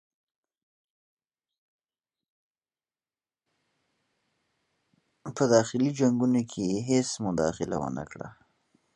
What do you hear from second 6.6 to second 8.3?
یې هیڅ مداخله ونه کړه.